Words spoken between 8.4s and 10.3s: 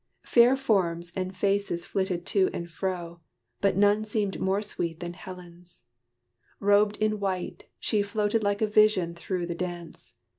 like a vision through the dance.